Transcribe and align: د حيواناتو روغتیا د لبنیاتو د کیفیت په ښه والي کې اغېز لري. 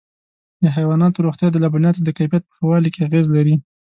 د 0.63 0.65
حيواناتو 0.75 1.23
روغتیا 1.25 1.47
د 1.51 1.57
لبنیاتو 1.63 2.01
د 2.03 2.09
کیفیت 2.17 2.43
په 2.47 2.53
ښه 2.57 2.63
والي 2.69 2.89
کې 2.95 3.01
اغېز 3.07 3.27
لري. 3.35 3.55